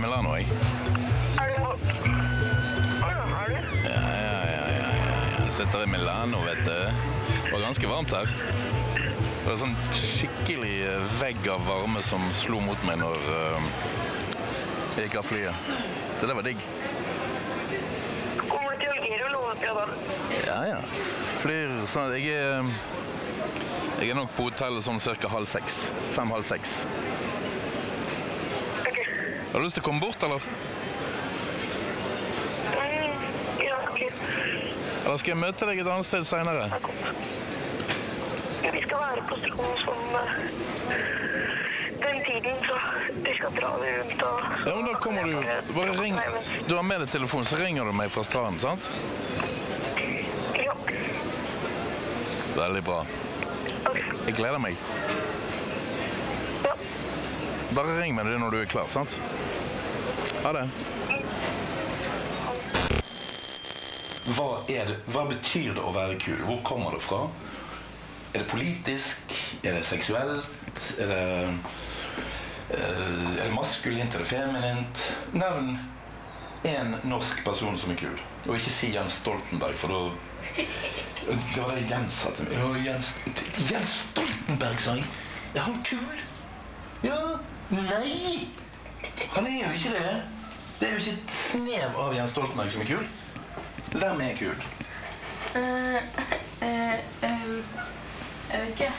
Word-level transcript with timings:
Milano, 0.00 0.36
jeg. 0.36 0.46
Er 1.40 1.50
du 1.50 1.56
ja, 1.60 3.14
er 3.40 3.48
du? 3.48 3.56
Ja, 3.84 4.00
ja, 4.16 4.38
ja, 4.48 4.62
ja, 4.72 4.84
ja. 4.96 5.42
Jeg 5.44 5.52
sitter 5.52 5.82
i 5.84 5.88
Milano, 5.90 6.38
vet 6.46 6.62
du. 6.64 6.72
Det 7.44 7.52
var 7.52 7.60
ganske 7.66 7.90
varmt 7.90 8.14
her. 8.16 8.32
Det 9.40 9.48
var 9.50 9.58
sånn 9.60 9.76
skikkelig 9.96 10.72
eh, 10.88 11.04
vegg 11.20 11.50
av 11.52 11.66
varme 11.68 12.00
som 12.06 12.24
slo 12.32 12.62
mot 12.64 12.86
meg 12.88 13.00
når 13.02 13.28
eh, 13.34 13.68
jeg 14.96 15.06
gikk 15.10 15.18
av 15.20 15.28
flyet. 15.28 15.68
Så 16.16 16.30
det 16.30 16.36
var 16.38 16.48
digg. 16.48 16.64
Kommer 18.46 18.72
du 18.72 18.80
til 18.80 18.92
Algeria 18.94 19.30
nå? 19.34 19.44
Ja. 19.60 19.86
Ja, 20.46 20.60
ja. 20.70 20.80
Flyr 21.42 21.76
sånn 21.88 22.08
at 22.08 22.16
jeg 22.20 22.36
er 22.36 22.72
Jeg 24.00 24.14
er 24.14 24.16
nok 24.16 24.32
på 24.32 24.48
hotellet 24.48 24.84
sånn 24.86 25.00
cirka 25.02 25.28
halv 25.28 25.48
seks. 25.48 25.90
Fem-halv 26.16 26.46
seks. 26.46 26.86
Har 29.52 29.58
du 29.58 29.64
lyst 29.66 29.74
til 29.74 29.82
å 29.82 29.86
komme 29.88 30.00
bort, 30.00 30.22
eller? 30.22 30.44
Mm, 32.78 33.24
ja, 33.64 33.78
ok. 33.90 34.02
Eller 35.04 35.16
skal 35.18 35.32
jeg 35.32 35.40
møte 35.40 35.66
deg 35.66 35.80
et 35.82 35.90
annet 35.90 36.06
sted 36.06 36.26
seinere? 36.28 36.68
Vi 38.60 38.82
skal 38.84 39.02
være 39.02 39.24
på 39.26 39.38
stranden 39.40 39.80
sånn 39.82 40.14
eh, 40.20 41.00
den 42.04 42.22
tiden, 42.28 42.62
så 42.68 42.78
vi 43.24 43.34
skal 43.40 43.56
dra 43.58 43.72
rundt 43.82 44.22
og 44.28 44.46
Ja, 44.68 44.76
men 44.76 44.86
da 44.86 44.94
kommer 45.02 45.26
du 45.26 45.74
Bare 45.74 45.96
ring. 45.98 46.14
Du 46.68 46.76
har 46.76 46.86
med 46.86 47.02
deg 47.02 47.10
telefonen, 47.16 47.50
så 47.50 47.58
ringer 47.58 47.90
du 47.90 47.96
meg 47.96 48.14
fra 48.14 48.22
stranden, 48.28 48.62
sant? 48.62 48.90
Ja. 50.62 50.78
Veldig 52.54 52.86
bra. 52.86 53.02
Jeg 54.28 54.38
gleder 54.38 54.62
meg. 54.62 54.78
Bare 57.70 58.00
ring 58.00 58.16
meg 58.16 58.26
når 58.26 58.50
du 58.50 58.56
er 58.60 58.70
klar, 58.70 58.88
sant? 58.90 59.14
Ha 60.42 60.50
det. 60.56 60.64
Hva, 64.30 64.48
er 64.70 64.90
det, 64.90 64.96
hva 65.10 65.22
betyr 65.28 65.76
det 65.76 65.84
å 65.84 65.92
være 65.94 66.18
kul? 66.22 66.40
Hvor 66.48 66.58
kommer 66.66 66.96
det 66.96 67.02
fra? 67.04 67.20
Er 68.34 68.42
det 68.42 68.48
politisk? 68.50 69.36
Er 69.62 69.78
det 69.78 69.84
seksuelt? 69.86 70.50
Er 71.02 71.10
det, 71.10 71.22
eh, 72.74 73.30
er 73.38 73.44
det 73.44 73.54
maskulint? 73.54 74.14
Er 74.14 74.24
det 74.24 74.28
feminint? 74.30 75.04
Nevn 75.34 75.78
en 76.62 76.96
norsk 77.08 77.44
person 77.44 77.78
som 77.78 77.94
er 77.94 78.00
kul. 78.02 78.18
Og 78.48 78.56
ikke 78.56 78.74
si 78.74 78.90
Jens 78.94 79.20
Stoltenberg, 79.22 79.78
for 79.78 79.94
da 79.94 80.00
Det 81.30 81.62
var 81.62 81.74
det 81.76 81.86
Jens 81.90 82.12
sa 82.12 82.30
til 82.34 82.48
meg. 82.48 82.84
Jens, 82.84 83.14
Jens 83.70 83.96
Stoltenberg, 84.10 84.78
sa 84.80 84.96
jeg. 84.98 85.06
Er 85.54 85.60
han 85.60 85.82
kul? 85.86 86.22
Ja. 87.04 87.18
Nei! 87.70 88.48
Han 89.30 89.46
er 89.46 89.66
jo 89.66 89.72
ikke 89.72 89.88
det. 89.88 90.22
Det 90.80 90.88
er 90.88 90.92
jo 90.92 90.96
ikke 90.96 91.12
et 91.12 91.30
snev 91.30 91.98
av 92.02 92.14
Jens 92.14 92.32
Stoltenberg 92.34 92.70
som 92.72 92.82
er 92.82 92.88
kul. 92.88 93.04
Hvem 93.92 94.22
er 94.24 94.32
kul? 94.38 94.64
Eh, 95.54 95.96
uh, 96.62 96.96
uh, 97.22 97.58
jeg 98.52 98.60
vet 98.60 98.68
ikke. 98.68 98.90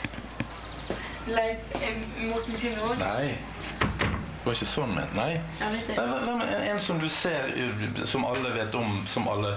Leif 1.26 1.74
eh, 1.82 1.98
Morten 2.30 2.56
Synnervåg. 2.56 2.96
Nei. 2.98 3.34
Det 3.82 4.46
var 4.46 4.56
ikke 4.56 4.70
sånn 4.72 4.94
ment. 4.96 5.12
Nei. 5.18 5.34
Nei. 5.60 5.82
Hvem 5.92 6.40
er 6.46 6.64
en 6.72 6.80
som 6.82 7.02
du 7.02 7.08
ser, 7.12 7.52
uh, 7.52 8.02
som 8.08 8.24
alle 8.30 8.54
vet 8.56 8.74
om, 8.78 9.02
som 9.06 9.28
alle 9.32 9.52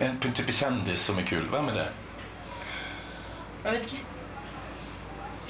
En 0.00 0.16
type 0.22 0.52
kjendis 0.56 1.02
som 1.10 1.18
er 1.20 1.26
kul. 1.28 1.42
Hvem 1.52 1.74
er 1.74 1.82
det? 1.82 1.88
Jeg 3.64 3.72
vet 3.74 3.90
ikke. 3.90 4.04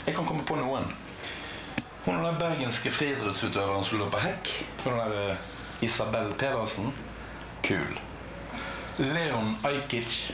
Jeg 0.06 0.16
kan 0.16 0.26
komme 0.26 0.42
på 0.48 0.56
noen. 0.58 0.88
Hun 2.04 2.25
den 2.25 2.38
bergenske 2.41 2.91
friidrettsutøveren 2.91 3.84
som 3.84 4.00
løper 4.00 4.22
hekk. 4.25 4.50
Hun 4.84 4.97
er 5.02 5.36
Isabel 5.84 6.32
Pedersen. 6.41 6.92
Kul. 7.62 7.98
Leon 8.98 9.56
Ajkic. 9.64 10.32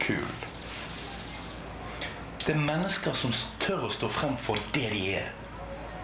Kul. 0.00 0.26
Det 2.46 2.54
er 2.54 2.60
mennesker 2.60 3.12
som 3.16 3.32
tør 3.60 3.86
å 3.86 3.92
stå 3.92 4.08
frem 4.12 4.34
for 4.40 4.60
det 4.76 4.88
de 4.92 5.04
er. 5.20 5.28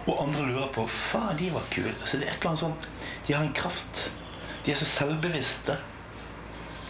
Og 0.07 0.23
andre 0.23 0.47
lurer 0.47 0.69
på 0.73 0.85
faen, 0.89 1.37
de 1.37 1.51
var 1.53 1.65
kule. 1.73 1.93
Så 2.05 2.17
det 2.17 2.27
er 2.27 2.33
et 2.33 2.39
eller 2.39 2.53
annet 2.53 2.63
sånn 2.63 2.77
De 3.27 3.35
har 3.35 3.43
en 3.45 3.53
kraft. 3.53 4.07
De 4.65 4.73
er 4.73 4.77
så 4.77 4.87
selvbevisste. 4.89 5.77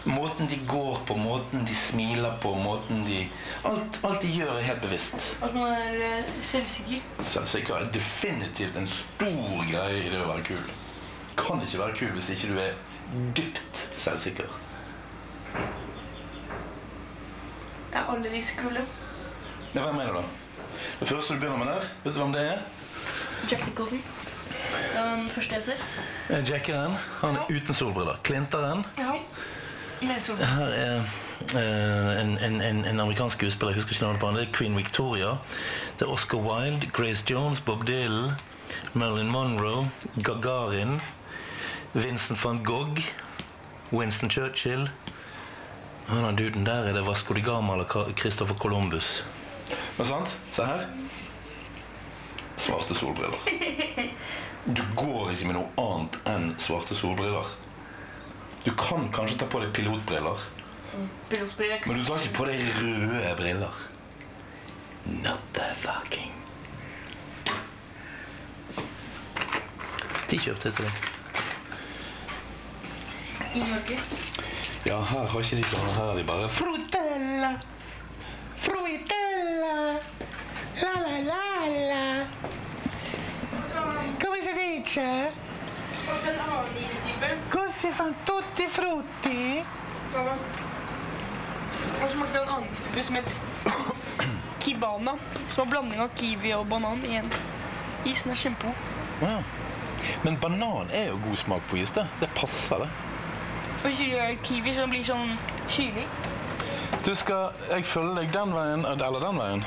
Måten 0.06 0.48
de 0.48 0.58
går 0.68 0.96
på, 1.06 1.16
måten 1.16 1.66
de 1.66 1.76
smiler 1.76 2.38
på, 2.42 2.54
måten 2.58 3.04
de 3.06 3.30
Alt, 3.64 4.00
alt 4.04 4.22
de 4.22 4.32
gjør, 4.34 4.54
er 4.58 4.62
helt 4.66 4.82
bevisst. 4.82 5.36
At 5.44 5.54
man 5.54 5.76
er 5.76 6.00
eh, 6.08 6.32
selvsikker. 6.42 7.04
Selvsikker 7.20 7.76
er 7.76 7.92
definitivt 7.94 8.78
en 8.82 8.88
stor 8.90 9.62
greie 9.70 10.00
i 10.02 10.10
det 10.10 10.24
å 10.24 10.32
være 10.32 10.48
kul. 10.48 10.74
Kan 11.38 11.62
ikke 11.62 11.84
være 11.84 11.98
kul 12.02 12.16
hvis 12.18 12.32
ikke 12.34 12.50
du 12.54 12.60
er 12.64 12.74
dypt 13.38 13.84
selvsikker. 14.02 14.58
Er 17.94 18.08
alle 18.10 18.34
disse 18.34 18.58
kule? 18.58 18.88
Ja, 19.76 19.86
hvem 19.86 20.02
er 20.02 20.10
det, 20.10 20.24
da? 20.24 20.24
Det 21.00 21.08
første 21.08 21.34
du 21.34 21.40
begynner 21.40 21.62
med 21.62 21.74
der, 21.76 21.88
vet 22.04 22.16
du 22.16 22.24
hvem 22.24 22.34
det 22.34 22.48
er? 22.56 22.66
Jack 23.52 23.68
Nicholson. 23.68 24.02
Den 24.96 25.30
første 25.30 25.56
jeg 25.56 25.64
ser. 25.64 25.84
Eh, 26.30 26.50
Jackeren. 26.50 26.96
Han 27.22 27.36
er 27.36 27.52
uten 27.52 27.74
solbriller. 27.76 28.20
Klinteren. 28.24 28.86
Ja. 28.98 29.14
Her 30.02 30.66
er 30.66 31.04
eh, 31.54 32.22
en, 32.22 32.38
en, 32.38 32.62
en, 32.62 32.86
en 32.86 33.00
amerikansk 33.00 33.38
skuespiller, 33.38 33.70
jeg 33.70 33.76
husker 33.76 33.92
ikke 33.92 34.04
navnet 34.04 34.20
på 34.20 34.28
han. 34.28 34.36
Det 34.36 34.48
er 34.48 34.54
Queen 34.54 34.78
Victoria. 34.78 35.36
Det 36.00 36.08
er 36.08 36.12
Oscar 36.12 36.38
Wilde, 36.38 36.90
Grace 36.94 37.24
Jones, 37.30 37.60
Bob 37.60 37.88
Dylan, 37.88 38.32
Marilyn 38.94 39.30
Monroe, 39.32 39.90
Gagarin, 40.24 41.02
Vincent 41.94 42.44
van 42.44 42.64
Gogh, 42.64 42.98
Winston 43.94 44.30
Churchill. 44.30 44.90
Han 46.08 46.24
er 46.24 46.32
duden 46.32 46.66
der 46.66 46.90
er 46.90 46.94
det 46.94 47.08
Vasco 47.08 47.34
de 47.34 47.42
Gama 47.42 47.74
eller 47.74 48.14
Christopher 48.20 48.56
Columbus. 48.56 49.26
Men 49.98 50.08
sant? 50.08 50.40
Se 50.52 50.66
her. 50.66 50.86
Svarte 52.58 52.96
solbriller. 52.96 53.38
Du 54.78 54.82
går 54.96 55.32
ikke 55.32 55.48
med 55.50 55.56
noe 55.58 55.72
annet 55.82 56.18
enn 56.30 56.52
svarte 56.62 56.94
solbriller. 56.94 57.48
Du 58.66 58.72
kan 58.78 59.08
kanskje 59.14 59.38
ta 59.42 59.46
på 59.50 59.60
deg 59.64 59.72
pilotbriller, 59.74 60.38
Pilotbriller. 61.30 61.82
men 61.88 61.98
du 61.98 62.06
tar 62.06 62.20
ikke 62.20 62.36
på 62.36 62.46
deg 62.46 62.60
røde 62.82 63.32
briller. 63.40 63.80
Not 65.24 65.42
the 65.54 65.66
fucking 65.82 66.34
De 70.30 70.38
kjøpte 70.40 70.70
jeg 70.70 70.76
til 70.78 70.86
deg. 70.86 70.94
I 73.58 73.64
Norge. 73.68 73.98
Ja, 74.86 75.00
her 75.02 75.26
har 75.32 75.42
ikke 75.42 75.58
de 75.60 75.66
sånn. 75.68 75.90
Her 75.98 76.12
er 76.14 76.20
de 76.22 76.24
bare 76.30 76.48
Frutella, 76.56 77.50
fruitella, 78.64 79.74
la 80.80 80.94
la 81.04 81.18
la 81.26 81.42
la. 81.90 82.06
Come 84.22 84.40
si 84.46 84.54
dice? 84.56 85.10
En 86.12 86.40
annen 86.46 86.80
istype. 86.86 87.34
Così 87.82 87.94
fan 87.94 88.14
tutti 88.24 88.68
frutti? 88.68 89.64
Hva 90.14 90.22
Og 90.22 92.04
så 92.04 92.10
smakte 92.14 92.42
en 92.44 92.50
annen 92.54 92.76
istype 92.76 93.04
som 93.08 93.16
het 93.18 93.32
Kibana. 94.62 95.16
Som 95.50 95.64
var 95.64 95.72
blanding 95.72 96.04
av 96.04 96.12
kiwi 96.14 96.52
og 96.54 96.68
banan 96.70 97.02
i 97.10 97.16
en 97.18 97.32
is. 98.06 98.22
Den 98.22 98.36
er 98.36 98.38
kjempegod. 98.38 98.78
Ja. 99.24 99.40
Men 100.22 100.38
banan 100.44 100.94
er 100.94 101.08
jo 101.10 101.18
god 101.24 101.42
smak 101.42 101.66
på 101.72 101.80
is. 101.82 101.90
Det, 101.98 102.06
det 102.22 102.30
passer, 102.38 102.86
det. 102.86 102.92
Og 103.90 104.46
kiwi, 104.46 104.76
så 104.78 104.86
blir 104.86 105.10
sånn 105.10 105.34
kylig. 105.66 106.06
Du 107.02 107.16
skal 107.18 107.58
Jeg 107.72 107.90
følger 107.96 108.22
deg 108.22 108.30
den 108.38 108.54
veien 108.60 108.86
eller 108.94 109.26
den 109.26 109.42
veien. 109.42 109.66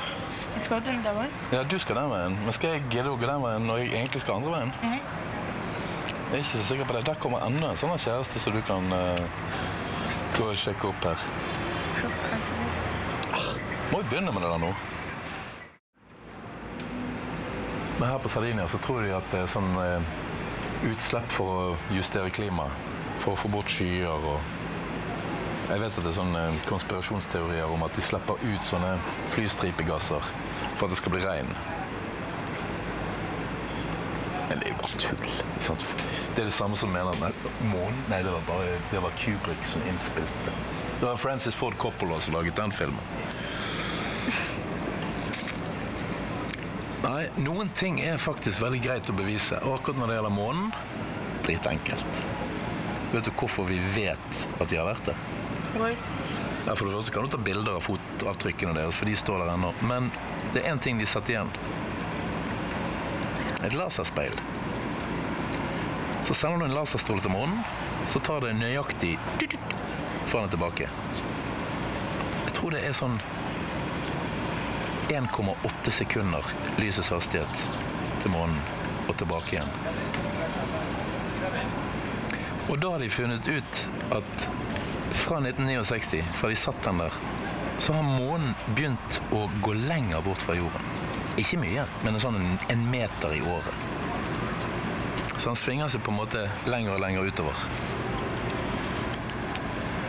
Jeg 0.55 0.69
skal 0.69 0.87
den 0.87 1.03
veien. 1.03 1.35
Ja, 1.51 1.67
du 1.67 1.75
skal 1.83 1.99
den 1.99 2.15
veien. 2.15 2.39
Men 2.47 2.55
skal 2.55 2.77
jeg 2.77 2.87
gidde 2.87 3.11
å 3.11 3.19
gå 3.19 3.27
den 3.27 3.43
veien 3.43 3.67
når 3.67 3.83
jeg 3.83 3.95
egentlig 3.99 4.23
skal 4.23 4.39
andre 4.39 4.55
veien? 4.55 4.75
Mhm. 4.85 5.15
Jeg 6.35 6.41
er 6.41 6.43
ikke 6.43 6.57
så 6.57 6.67
sikker 6.67 6.85
på 6.85 6.93
det. 6.93 7.05
Der 7.07 7.19
kommer 7.23 7.43
enda 7.47 7.69
en 7.71 7.77
sånn 7.79 7.93
kjæreste 7.95 8.41
som 8.43 8.51
du 8.51 8.59
kan 8.67 8.89
uh, 8.91 9.19
gå 10.35 10.49
og 10.51 10.57
sjekke 10.59 10.89
opp 10.89 11.05
her. 11.07 11.21
Må 13.93 14.01
vi 14.01 14.09
begynne 14.09 14.33
med 14.35 14.43
det 14.43 14.49
der 14.51 14.59
nå? 14.59 14.73
Men 18.01 18.03
her 18.09 18.19
på 18.19 18.33
Sardinia 18.33 18.67
så 18.67 18.81
tror 18.83 18.99
de 19.07 19.15
at 19.15 19.31
det 19.31 19.45
er 19.45 19.47
sånn 19.53 19.79
eh, 19.79 20.11
utslipp 20.91 21.31
for 21.31 21.53
å 21.53 21.95
justere 21.95 22.35
klimaet. 22.35 22.83
For 23.23 23.31
å 23.37 23.39
få 23.39 23.53
bort 23.55 23.71
skyer 23.71 24.11
og 24.11 24.35
Jeg 25.71 25.85
vet 25.85 25.87
at 25.87 26.03
det 26.03 26.11
er 26.11 26.19
sånne 26.19 26.43
konspirasjonsteorier 26.67 27.71
om 27.71 27.87
at 27.87 27.95
de 27.95 28.03
slipper 28.03 28.43
ut 28.43 28.67
sånne 28.73 28.91
flystripegasser 29.31 30.35
for 30.75 30.83
at 30.83 30.97
det 30.97 30.99
skal 30.99 31.15
bli 31.15 31.23
regn. 31.23 31.55
Men 34.51 34.59
det 34.59 34.67
er 34.67 34.75
jo 34.75 34.81
bare 34.83 35.05
tull. 35.07 36.24
Det 36.35 36.41
er 36.41 36.49
det 36.49 36.51
samme 36.51 36.75
som 36.75 36.91
mener 36.91 37.15
at 37.23 37.45
månen 37.63 38.01
Nei, 38.11 38.19
det 38.25 38.31
var 38.33 38.41
bare 38.49 38.73
det 38.91 38.99
var 38.99 39.13
Kubrick 39.15 39.61
som 39.63 39.83
innspilte. 39.87 40.55
Det 40.99 41.05
var 41.05 41.15
Francis 41.17 41.55
Ford 41.55 41.77
Coppola 41.77 42.19
som 42.19 42.35
laget 42.35 42.55
den 42.55 42.71
filmen. 42.75 42.99
Nei, 47.05 47.27
noen 47.39 47.69
ting 47.69 48.01
er 48.03 48.17
faktisk 48.19 48.59
veldig 48.59 48.81
greit 48.83 49.09
å 49.11 49.15
bevise. 49.15 49.61
Og 49.63 49.77
akkurat 49.77 50.01
når 50.01 50.11
det 50.11 50.17
gjelder 50.17 50.35
månen, 50.35 50.71
dritenkelt. 51.45 52.21
Vet 53.13 53.29
du 53.29 53.31
hvorfor 53.31 53.69
vi 53.69 53.77
vet 53.95 54.41
at 54.59 54.67
de 54.67 54.79
har 54.81 54.89
vært 54.89 55.11
der? 55.11 55.23
Nei. 55.79 55.93
Ja, 56.65 56.73
for 56.73 56.87
det 56.87 56.97
første 56.97 57.13
kan 57.15 57.27
du 57.27 57.31
ta 57.31 57.39
bilder 57.45 57.77
av 57.77 57.85
fotavtrykkene 57.85 58.75
deres, 58.75 58.97
for 58.99 59.07
de 59.07 59.15
står 59.15 59.45
der 59.45 59.53
ennå. 59.53 59.71
Men 59.87 60.11
det 60.51 60.65
er 60.65 60.73
én 60.73 60.83
ting 60.83 60.99
de 60.99 61.07
satte 61.07 61.31
igjen. 61.31 61.51
Et 63.61 63.77
laserspeil. 63.77 64.35
Så 66.25 66.33
sender 66.33 66.57
du 66.57 66.65
en 66.65 66.73
laserstråle 66.73 67.21
til 67.21 67.31
månen, 67.31 67.59
så 68.09 68.19
tar 68.19 68.41
det 68.41 68.55
nøyaktig 68.57 69.13
fra 70.25 70.41
den 70.41 70.49
tilbake. 70.55 70.87
Jeg 72.45 72.53
tror 72.57 72.73
det 72.73 72.81
er 72.87 72.95
sånn 72.97 73.19
1,8 75.13 75.93
sekunder 75.93 76.47
lysets 76.81 77.11
hastighet 77.13 77.67
til 78.23 78.33
månen 78.33 78.57
og 79.05 79.13
tilbake 79.21 79.53
igjen. 79.53 79.69
Og 82.69 82.79
da 82.81 82.95
har 82.95 83.05
de 83.05 83.09
funnet 83.13 83.45
ut 83.45 83.81
at 84.17 84.47
fra 85.13 85.37
1969, 85.43 86.23
fra 86.33 86.49
de 86.49 86.57
satt 86.57 86.81
den 86.87 87.03
der, 87.03 87.19
så 87.77 87.93
har 87.93 88.07
månen 88.07 88.55
begynt 88.71 89.21
å 89.29 89.45
gå 89.61 89.75
lenger 89.85 90.25
bort 90.25 90.41
fra 90.41 90.57
jorden. 90.57 90.89
Ikke 91.37 91.61
mye, 91.61 91.85
men 92.01 92.15
en 92.15 92.23
sånn 92.23 92.41
en 92.73 92.89
meter 92.89 93.37
i 93.37 93.43
året. 93.45 93.94
Så 95.45 95.49
han 95.49 95.55
svinger 95.55 95.89
seg 95.93 96.01
på 96.01 96.09
en 96.09 96.15
måte 96.17 96.39
lenger 96.65 96.95
og 96.95 97.03
lenger 97.03 97.27
utover. 97.29 97.59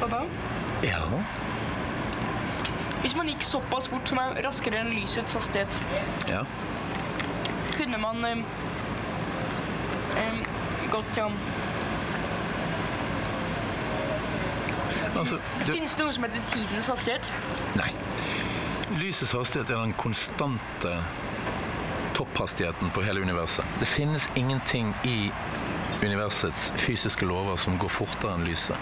Da? 0.01 0.21
Ja, 0.81 1.01
Hvis 3.03 3.17
man 3.17 3.29
gikk 3.29 3.45
såpass 3.45 3.89
fort 3.93 4.09
som 4.09 4.17
er 4.23 4.41
raskere 4.47 4.81
enn 4.81 4.95
lysets 4.97 5.37
hastighet, 5.37 5.77
ja. 6.31 6.41
kunne 7.77 8.01
man 8.01 8.25
um, 8.25 8.41
um, 10.23 10.41
gått 10.95 11.21
ja. 11.21 11.29
Altså, 15.19 15.37
du, 15.37 15.73
Finnes 15.75 15.99
det 16.01 16.09
noe 16.09 16.17
som 16.17 16.25
heter 16.31 16.49
tidens 16.55 16.89
hastighet? 16.95 17.31
nei. 17.77 17.93
Lysets 18.97 19.37
hastighet 19.37 19.69
er 19.69 19.85
den 19.85 19.93
konstante 20.01 20.97
topphastigheten 22.17 22.91
på 22.91 23.03
hele 23.03 23.21
universet. 23.21 23.65
Det 23.79 23.87
finnes 23.87 24.29
ingenting 24.35 24.95
i 25.05 25.31
universets 26.03 26.73
fysiske 26.77 27.27
lover 27.27 27.57
som 27.57 27.77
går 27.79 27.93
fortere 27.93 28.37
enn 28.37 28.47
lyset. 28.49 28.77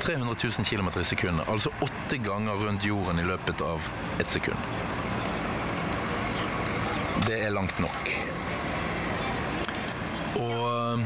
300 0.00 0.34
000 0.58 0.66
km 0.68 0.88
i 1.00 1.04
sekundet, 1.04 1.48
altså 1.48 1.72
åtte 1.80 2.16
ganger 2.16 2.60
rundt 2.60 2.84
jorden 2.84 3.18
i 3.18 3.24
løpet 3.24 3.60
av 3.60 3.88
ett 4.20 4.28
sekund. 4.28 4.56
Det 7.26 7.40
er 7.44 7.50
langt 7.50 7.78
nok. 7.80 8.12
Og 10.40 10.60
øh, 10.72 11.00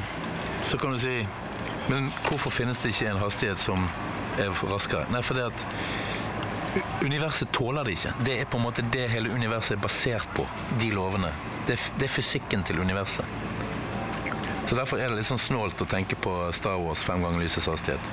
så 0.64 0.78
kan 0.78 0.92
du 0.92 0.98
si 0.98 1.26
Men 1.88 2.12
hvorfor 2.28 2.50
finnes 2.50 2.78
det 2.78 2.94
ikke 2.94 3.10
en 3.10 3.18
hastighet 3.20 3.58
som 3.58 3.88
er 4.40 4.48
raskere? 4.72 5.04
Nei, 5.12 5.20
fordi 5.22 5.42
at 5.44 5.66
universet 7.02 7.52
tåler 7.52 7.84
det 7.84 7.96
ikke. 7.98 8.12
Det 8.26 8.38
er 8.40 8.48
på 8.50 8.58
en 8.58 8.64
måte 8.66 8.84
det 8.92 9.06
hele 9.12 9.32
universet 9.34 9.76
er 9.76 9.82
basert 9.82 10.28
på. 10.36 10.46
De 10.80 10.90
lovene. 10.94 11.30
Det, 11.66 11.78
det 11.98 12.08
er 12.08 12.12
fysikken 12.12 12.64
til 12.66 12.80
universet. 12.80 13.26
Så 14.66 14.76
derfor 14.76 14.98
er 14.98 15.10
det 15.10 15.18
litt 15.20 15.28
sånn 15.28 15.40
snålt 15.40 15.82
å 15.84 15.88
tenke 15.88 16.16
på 16.16 16.32
Star 16.56 16.78
Wars 16.80 17.02
fem 17.04 17.22
ganger 17.22 17.44
lysets 17.44 17.68
hastighet. 17.68 18.10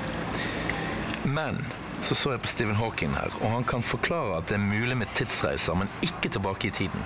Men 1.24 1.62
så 2.02 2.16
så 2.18 2.34
jeg 2.34 2.42
på 2.44 2.50
Stephen 2.50 2.76
Hawking 2.76 3.14
her, 3.16 3.30
og 3.40 3.54
han 3.54 3.66
kan 3.68 3.84
forklare 3.86 4.40
at 4.40 4.50
det 4.50 4.58
er 4.58 4.64
mulig 4.64 4.98
med 4.98 5.12
tidsreiser, 5.16 5.78
men 5.78 5.92
ikke 6.04 6.32
tilbake 6.34 6.68
i 6.68 6.74
tiden. 6.76 7.04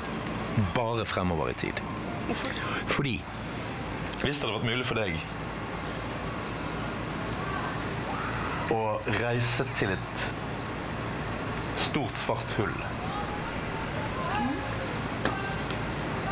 Bare 0.75 1.06
fremover 1.06 1.52
i 1.52 1.57
tid. 1.66 1.81
Hvorfor? 2.28 2.62
Fordi 2.96 3.18
Hvis 4.24 4.40
det 4.40 4.48
hadde 4.48 4.56
vært 4.56 4.69
mulig 4.72 4.86
for 4.88 4.98
deg 4.98 5.18
å 8.74 8.80
reise 9.19 9.66
til 9.78 9.92
et 9.94 10.24
stort, 11.75 12.18
svart 12.18 12.56
hull 12.60 12.75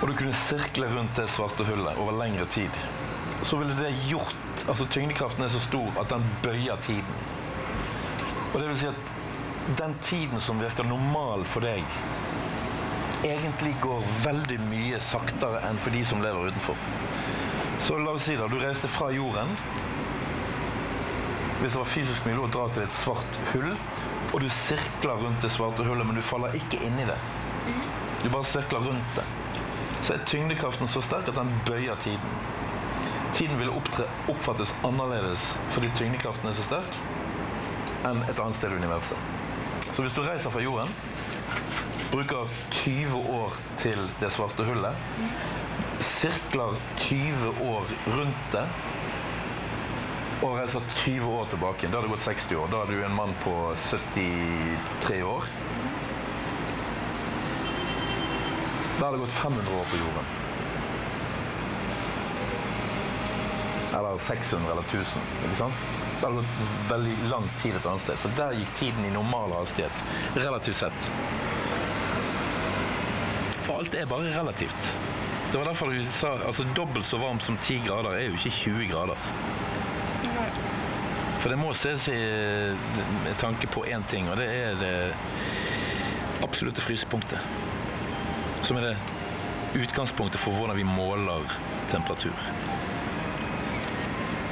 Og 0.04 0.10
du 0.10 0.16
kunne 0.20 0.36
sirkle 0.36 0.90
rundt 0.92 1.16
det 1.16 1.30
svarte 1.32 1.64
hullet 1.64 2.00
over 2.04 2.16
lengre 2.20 2.46
tid, 2.52 2.80
så 3.42 3.56
ville 3.62 3.76
det 3.78 3.94
gjort 4.10 4.66
Altså 4.68 4.86
tyngdekraften 4.92 5.46
er 5.46 5.52
så 5.52 5.62
stor 5.64 5.96
at 6.00 6.12
den 6.12 6.26
bøyer 6.44 6.76
tiden. 6.84 7.16
Og 8.54 8.60
det 8.60 8.68
vil 8.68 8.78
si 8.78 8.90
at 8.92 9.14
den 9.80 9.96
tiden 10.04 10.40
som 10.44 10.60
virker 10.62 10.86
normal 10.88 11.44
for 11.48 11.66
deg, 11.66 11.84
egentlig 13.24 13.74
går 13.84 14.04
veldig 14.24 14.60
mye 14.68 15.00
saktere 15.04 15.64
enn 15.70 15.80
for 15.80 15.96
de 15.96 16.04
som 16.06 16.22
lever 16.24 16.52
utenfor. 16.52 16.80
Så 17.84 17.98
la 18.00 18.14
oss 18.14 18.28
si 18.28 18.36
da, 18.40 18.48
du 18.52 18.60
reiste 18.62 18.92
fra 18.92 19.10
jorden. 19.16 19.56
Hvis 21.64 21.72
det 21.72 21.80
var 21.80 21.88
fysisk 21.88 22.26
mulig 22.28 22.42
å 22.44 22.48
dra 22.52 22.66
til 22.76 22.84
et 22.84 22.92
svart 22.92 23.38
hull, 23.54 23.70
og 24.34 24.42
du 24.44 24.50
sirkler 24.52 25.22
rundt 25.22 25.46
det 25.46 25.52
svarte 25.54 25.86
hullet, 25.88 26.04
men 26.04 26.18
du 26.20 26.26
faller 26.26 26.58
ikke 26.60 26.82
inn 26.84 26.98
i 27.00 27.06
det. 27.08 27.16
Du 28.20 28.26
bare 28.28 28.44
sirkler 28.44 28.84
rundt 28.84 29.16
det. 29.16 29.24
Så 30.04 30.18
er 30.18 30.26
tyngdekraften 30.28 30.92
så 30.92 31.00
sterk 31.08 31.32
at 31.32 31.40
den 31.40 31.54
bøyer 31.64 31.96
tiden. 32.04 32.36
Tiden 33.32 33.56
vil 33.62 33.72
opptre, 33.72 34.10
oppfattes 34.28 34.74
annerledes 34.84 35.46
fordi 35.72 35.94
tyngdekraften 35.96 36.52
er 36.52 36.58
så 36.58 36.68
sterk 36.68 37.00
enn 38.10 38.20
et 38.28 38.44
annet 38.44 38.60
sted 38.60 38.76
i 38.76 38.84
universet. 38.84 39.32
Så 39.88 40.04
hvis 40.04 40.20
du 40.20 40.20
reiser 40.26 40.52
fra 40.52 40.66
jorden, 40.66 40.92
bruker 42.12 42.52
20 42.84 43.24
år 43.40 43.56
til 43.80 44.04
det 44.20 44.34
svarte 44.36 44.68
hullet, 44.68 45.00
sirkler 46.04 46.76
20 47.08 47.56
år 47.72 47.96
rundt 48.18 48.52
det, 48.52 48.68
og 50.44 50.58
reiser 50.58 50.84
20 50.96 51.30
år 51.40 51.46
tilbake. 51.54 51.88
Da 51.88 51.98
har 51.98 52.06
det 52.06 52.12
gått 52.12 52.26
60 52.26 52.56
år. 52.60 52.72
Da 52.72 52.84
er 52.84 52.92
du 52.92 53.04
en 53.06 53.16
mann 53.16 53.34
på 53.44 53.54
73 53.80 55.22
år. 55.24 55.50
Da 59.00 59.06
har 59.06 59.16
det 59.16 59.22
gått 59.24 59.38
500 59.38 59.78
år 59.80 59.86
på 59.92 60.00
jorden. 60.02 60.32
Eller 63.94 64.18
600 64.18 64.72
eller 64.72 64.84
1000. 64.84 65.22
ikke 65.46 65.56
sant? 65.56 65.82
Da 66.22 66.28
har 66.28 66.36
det 66.36 66.42
gått 66.42 66.92
veldig 66.92 67.16
lang 67.32 67.48
tid 67.62 67.80
et 67.80 67.88
annet 67.88 68.04
sted. 68.04 68.20
For 68.20 68.36
der 68.40 68.60
gikk 68.60 68.76
tiden 68.80 69.08
i 69.08 69.16
normal 69.16 69.56
hastighet. 69.62 70.06
Relativt 70.36 70.82
sett. 70.84 71.12
For 73.64 73.80
alt 73.80 73.96
er 73.96 74.10
bare 74.12 74.36
relativt. 74.36 74.92
Det 75.52 75.60
var 75.60 75.70
derfor 75.70 75.94
du 75.94 76.02
sa 76.04 76.34
altså 76.48 76.66
dobbelt 76.76 77.06
så 77.06 77.18
varmt 77.22 77.44
som 77.46 77.58
10 77.62 77.84
grader 77.88 78.18
er 78.18 78.28
jo 78.28 78.40
ikke 78.40 78.50
20 78.50 78.88
grader. 78.92 79.28
For 81.44 81.52
det 81.52 81.58
må 81.60 81.74
ses 81.76 82.06
i 82.08 82.20
med 83.26 83.34
tanke 83.36 83.68
på 83.68 83.82
én 83.92 84.06
ting, 84.08 84.30
og 84.32 84.38
det 84.40 84.46
er 84.48 84.78
det 84.80 84.94
absolutte 86.46 86.80
frysepunktet. 86.80 87.40
Som 88.64 88.80
er 88.80 88.86
det 88.88 89.82
utgangspunktet 89.84 90.40
for 90.40 90.56
hvordan 90.56 90.80
vi 90.80 90.86
måler 90.88 91.44
temperatur. 91.92 92.48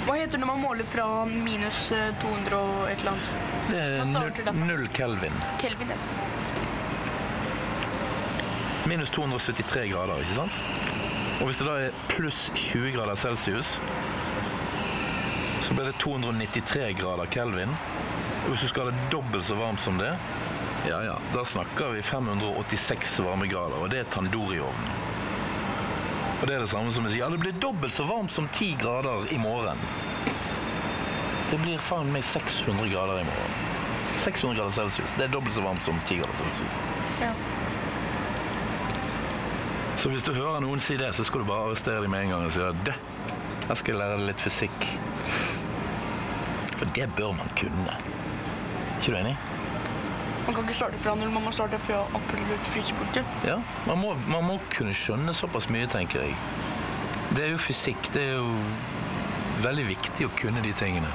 Hva 0.03 0.17
heter 0.17 0.36
det 0.36 0.41
når 0.41 0.50
man 0.50 0.63
måler 0.65 0.91
fra 0.91 1.07
minus 1.31 1.79
eh, 1.95 2.12
200 2.19 2.60
og 2.60 2.91
et 2.91 3.00
eller 3.00 3.13
annet? 3.13 3.31
Det 3.71 4.51
er 4.51 4.60
null 4.60 4.88
kelvin. 4.91 5.41
Kelvin, 5.63 5.95
ja. 5.95 6.00
Minus 8.91 9.15
273 9.15 9.88
grader, 9.93 10.19
ikke 10.25 10.41
sant? 10.41 10.60
Og 11.39 11.48
hvis 11.48 11.63
det 11.63 11.71
da 11.71 11.79
er 11.86 12.01
pluss 12.12 12.50
20 12.57 12.91
grader 12.98 13.15
celsius, 13.15 13.77
så 15.72 15.75
blir 15.75 15.86
det 15.86 15.98
293 15.98 16.94
grader 16.94 17.25
kelvin. 17.25 17.70
Og 18.44 18.50
hvis 18.50 18.62
du 18.62 18.68
skal 18.68 18.90
ha 18.90 18.92
det 18.92 19.12
dobbelt 19.12 19.46
så 19.46 19.56
varmt 19.56 19.80
som 19.80 19.96
det, 19.98 20.10
ja 20.90 20.98
ja, 21.06 21.13
da 21.32 21.46
snakker 21.48 21.94
vi 21.94 22.01
586 22.04 23.20
varmegrader, 23.24 23.78
og 23.80 23.88
det 23.94 24.01
er 24.01 24.10
tandoori-ovnen. 24.12 24.90
Og 26.42 26.44
det 26.50 26.58
er 26.58 26.66
det 26.66 26.68
samme 26.68 26.92
som 26.92 27.08
å 27.08 27.12
si 27.13 27.22
ja, 27.22 27.30
det 27.32 27.40
blir 27.40 27.56
dobbelt 27.63 27.96
så 27.96 28.04
varmt 28.04 28.34
som 28.36 28.50
10 28.51 28.74
grader 28.82 29.32
i 29.32 29.38
morgen. 29.40 29.80
Det 31.54 31.60
blir 31.62 31.80
faen 31.80 32.12
meg 32.12 32.28
600 32.28 32.92
grader 32.92 33.22
i 33.22 33.30
morgen. 33.30 33.56
600 34.25 34.58
grader 34.58 34.75
celsius. 34.75 35.16
Det 35.16 35.30
er 35.30 35.32
dobbelt 35.38 35.56
så 35.56 35.63
varmt 35.63 35.88
som 35.88 36.01
10 36.04 36.20
grader 36.20 36.36
celsius. 36.42 36.82
ja. 37.22 37.32
Så 39.96 40.12
hvis 40.12 40.28
du 40.28 40.34
hører 40.36 40.60
noen 40.66 40.84
si 40.84 41.00
det, 41.00 41.13
så 41.16 41.24
skal 41.24 41.46
du 41.46 41.48
bare 41.48 41.70
arrestere 41.70 42.04
dem 42.04 42.12
med 42.12 42.25
en 42.25 42.36
gang 42.36 42.46
og 42.50 42.51
si 42.51 42.60
at 42.66 42.84
det, 42.84 42.98
her 43.70 43.80
skal 43.80 43.94
jeg 43.96 44.01
lære 44.04 44.20
deg 44.20 44.32
litt 44.34 44.44
fysikk. 44.44 44.92
For 46.82 46.90
det 46.98 47.12
bør 47.14 47.36
man 47.38 47.50
kunne. 47.54 47.94
Ikke 48.98 49.12
du 49.12 49.18
enig? 49.20 49.36
Man 50.48 50.56
kan 50.56 50.64
ikke 50.64 50.74
starte 50.74 50.98
fra 50.98 51.14
null, 51.16 51.30
man 51.30 51.44
må 51.46 51.52
starte 51.54 51.78
fra 51.78 52.00
absolutt 52.18 52.72
frysepunktet. 52.74 53.36
Ja, 53.46 53.60
man 53.86 54.00
må, 54.02 54.16
man 54.26 54.48
må 54.48 54.56
kunne 54.74 54.96
skjønne 54.98 55.36
såpass 55.38 55.70
mye, 55.70 55.86
tenker 55.86 56.26
jeg. 56.26 56.34
Det 57.38 57.46
er 57.46 57.54
jo 57.54 57.60
fysikk. 57.62 58.10
Det 58.16 58.24
er 58.32 58.40
jo 58.40 58.50
veldig 59.62 59.86
viktig 59.92 60.26
å 60.26 60.34
kunne 60.42 60.66
de 60.66 60.74
tingene. 60.74 61.14